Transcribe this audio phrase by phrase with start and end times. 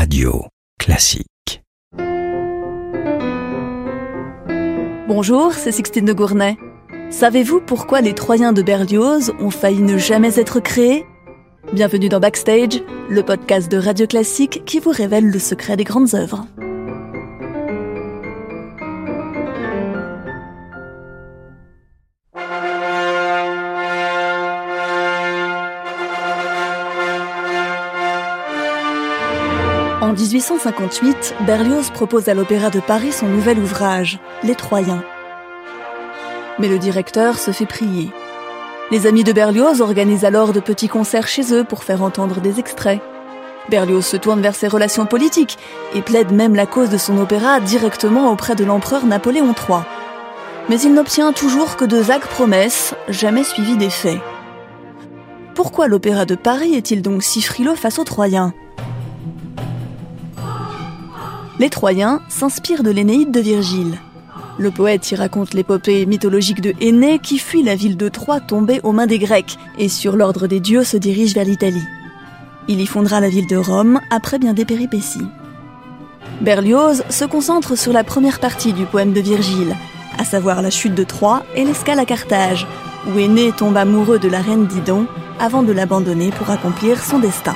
[0.00, 0.46] Radio
[0.78, 1.62] Classique.
[5.06, 6.56] Bonjour, c'est Sixtine de Gournay.
[7.10, 11.04] Savez-vous pourquoi les Troyens de Berlioz ont failli ne jamais être créés?
[11.74, 16.14] Bienvenue dans Backstage, le podcast de Radio Classique qui vous révèle le secret des grandes
[16.14, 16.46] œuvres.
[30.10, 35.04] En 1858, Berlioz propose à l'Opéra de Paris son nouvel ouvrage, Les Troyens.
[36.58, 38.10] Mais le directeur se fait prier.
[38.90, 42.58] Les amis de Berlioz organisent alors de petits concerts chez eux pour faire entendre des
[42.58, 43.00] extraits.
[43.68, 45.58] Berlioz se tourne vers ses relations politiques
[45.94, 49.82] et plaide même la cause de son opéra directement auprès de l'empereur Napoléon III.
[50.68, 54.18] Mais il n'obtient toujours que de vagues promesses, jamais suivies des faits.
[55.54, 58.52] Pourquoi l'opéra de Paris est-il donc si frileux face aux Troyens?
[61.60, 63.98] Les Troyens s'inspirent de l'Énéide de Virgile.
[64.56, 68.80] Le poète y raconte l'épopée mythologique de Énée qui fuit la ville de Troie tombée
[68.82, 71.84] aux mains des Grecs et sur l'ordre des dieux se dirige vers l'Italie.
[72.66, 75.28] Il y fondera la ville de Rome après bien des péripéties.
[76.40, 79.76] Berlioz se concentre sur la première partie du poème de Virgile,
[80.18, 82.66] à savoir la chute de Troie et l'escale à Carthage,
[83.06, 85.06] où Énée tombe amoureux de la reine Didon
[85.38, 87.54] avant de l'abandonner pour accomplir son destin.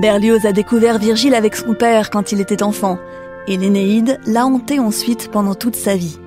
[0.00, 2.98] Berlioz a découvert Virgile avec son père quand il était enfant,
[3.46, 6.18] et l'Énéide l'a hanté ensuite pendant toute sa vie.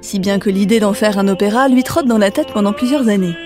[0.00, 3.08] Si bien que l'idée d'en faire un opéra lui trotte dans la tête pendant plusieurs
[3.08, 3.36] années.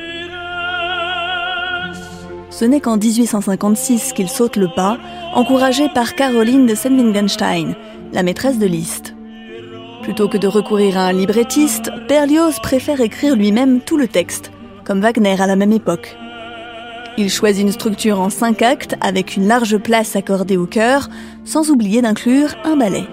[2.51, 4.99] Ce n'est qu'en 1856 qu'il saute le pas,
[5.35, 7.75] encouragé par Caroline de Senwittgenstein,
[8.13, 9.17] la maîtresse de Liszt.
[10.05, 14.53] Plutôt que de recourir à un librettiste, Berlioz préfère écrire lui-même tout le texte,
[14.85, 16.17] comme Wagner à la même époque.
[17.19, 21.09] Il choisit une structure en cinq actes avec une large place accordée au chœur,
[21.45, 23.07] sans oublier d'inclure un ballet.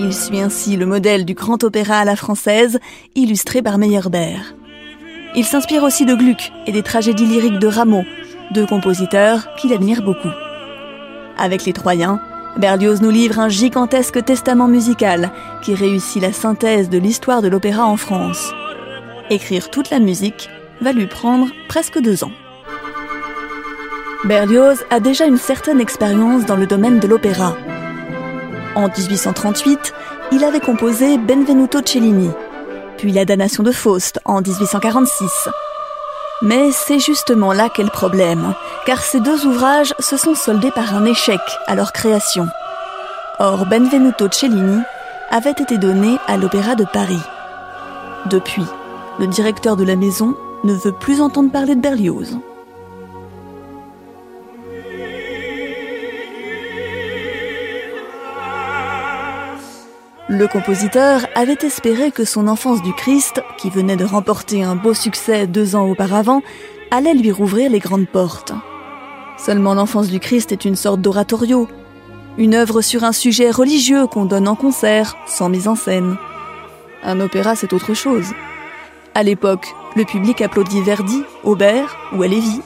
[0.00, 2.78] Il suit ainsi le modèle du grand opéra à la française,
[3.14, 4.54] illustré par Meyerbeer.
[5.34, 8.04] Il s'inspire aussi de Gluck et des tragédies lyriques de Rameau,
[8.52, 10.28] deux compositeurs qu'il admire beaucoup.
[11.38, 12.20] Avec les Troyens,
[12.56, 17.84] Berlioz nous livre un gigantesque testament musical qui réussit la synthèse de l'histoire de l'opéra
[17.84, 18.52] en France.
[19.30, 20.48] Écrire toute la musique
[20.80, 22.32] va lui prendre presque deux ans.
[24.24, 27.56] Berlioz a déjà une certaine expérience dans le domaine de l'opéra.
[28.74, 29.92] En 1838,
[30.32, 32.30] il avait composé Benvenuto Cellini,
[32.96, 35.48] puis La damnation de Faust en 1846.
[36.42, 38.54] Mais c'est justement là qu'est le problème,
[38.86, 42.48] car ces deux ouvrages se sont soldés par un échec à leur création.
[43.38, 44.80] Or, Benvenuto Cellini
[45.30, 47.22] avait été donné à l'Opéra de Paris.
[48.26, 48.64] Depuis,
[49.18, 52.38] le directeur de la maison ne veut plus entendre parler de Berlioz.
[60.28, 64.94] Le compositeur avait espéré que son Enfance du Christ, qui venait de remporter un beau
[64.94, 66.42] succès deux ans auparavant,
[66.90, 68.52] allait lui rouvrir les grandes portes.
[69.36, 71.68] Seulement l'Enfance du Christ est une sorte d'oratorio,
[72.38, 76.16] une œuvre sur un sujet religieux qu'on donne en concert, sans mise en scène.
[77.02, 78.32] Un opéra, c'est autre chose.
[79.16, 82.60] À l'époque, le public applaudit Verdi, Aubert ou Lévy.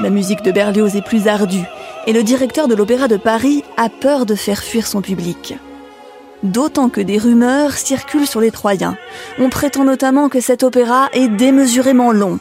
[0.00, 1.64] La musique de Berlioz est plus ardue
[2.06, 5.56] et le directeur de l'Opéra de Paris a peur de faire fuir son public.
[6.44, 8.96] D'autant que des rumeurs circulent sur les Troyens.
[9.40, 12.38] On prétend notamment que cet opéra est démesurément long.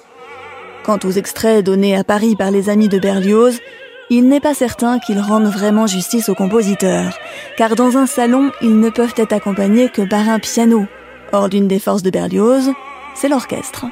[0.83, 3.59] Quant aux extraits donnés à Paris par les amis de Berlioz,
[4.11, 7.17] il n'est pas certain qu'ils rendent vraiment justice au compositeur,
[7.57, 10.85] car dans un salon, ils ne peuvent être accompagnés que par un piano,
[11.35, 12.71] Or, l'une des forces de Berlioz,
[13.15, 13.87] c'est l'orchestre.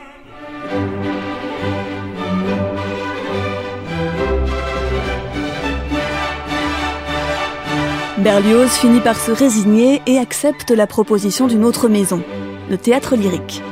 [8.20, 12.22] Berlioz finit par se résigner et accepte la proposition d'une autre maison,
[12.70, 13.64] le théâtre lyrique.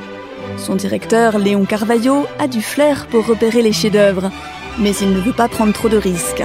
[0.57, 4.31] Son directeur, Léon Carvalho, a du flair pour repérer les chefs-d'œuvre,
[4.79, 6.43] mais il ne veut pas prendre trop de risques.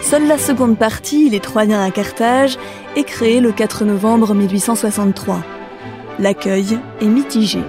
[0.00, 2.56] Seule la seconde partie, Les Troyens à Carthage,
[2.96, 5.42] est créée le 4 novembre 1863
[6.20, 7.60] l'accueil est mitigé.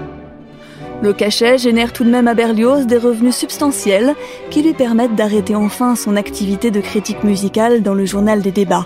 [1.02, 4.14] Le cachet génère tout de même à Berlioz des revenus substantiels
[4.52, 8.86] qui lui permettent d'arrêter enfin son activité de critique musicale dans le journal des débats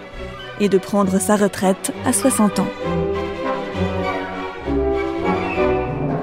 [0.62, 2.68] et de prendre sa retraite à 60 ans.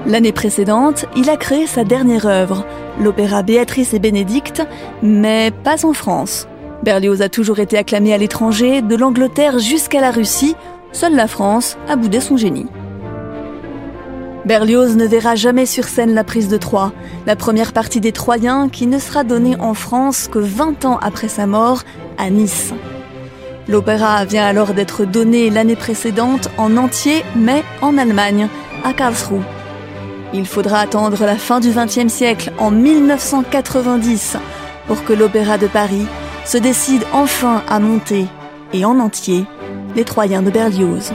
[0.07, 2.65] L'année précédente, il a créé sa dernière œuvre,
[2.99, 4.63] l'opéra Béatrice et Bénédicte,
[5.03, 6.47] mais pas en France.
[6.81, 10.55] Berlioz a toujours été acclamé à l'étranger, de l'Angleterre jusqu'à la Russie,
[10.91, 12.67] seule la France a boudé son génie.
[14.45, 16.91] Berlioz ne verra jamais sur scène la prise de Troie,
[17.25, 21.29] la première partie des Troyens qui ne sera donnée en France que 20 ans après
[21.29, 21.83] sa mort,
[22.17, 22.73] à Nice.
[23.69, 28.49] L'opéra vient alors d'être donné l'année précédente en entier, mais en Allemagne,
[28.83, 29.43] à Karlsruhe.
[30.33, 34.35] Il faudra attendre la fin du XXe siècle, en 1990,
[34.87, 36.05] pour que l'Opéra de Paris
[36.43, 38.25] se décide enfin à monter,
[38.73, 39.45] et en entier,
[39.95, 41.13] les Troyens de Berlioz.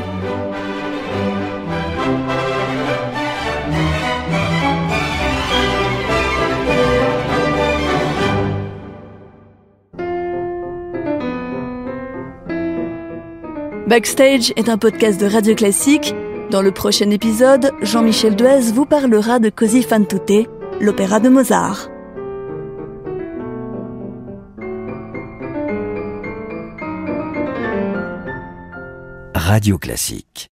[13.89, 16.15] Backstage est un podcast de Radio Classique.
[16.51, 20.47] Dans le prochain épisode, Jean-Michel Duez vous parlera de Così fan tutte,
[20.79, 21.89] l'opéra de Mozart.
[29.35, 30.47] Radio Classique